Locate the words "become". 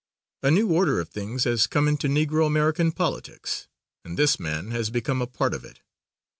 4.89-5.21